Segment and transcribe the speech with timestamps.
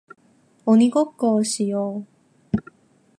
[0.65, 2.07] 鬼ごっこをしよう